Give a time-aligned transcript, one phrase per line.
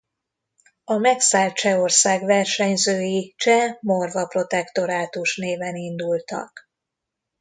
[0.83, 6.69] A megszállt Csehország versenyzői Cseh–Morva Protektorátus néven indultak.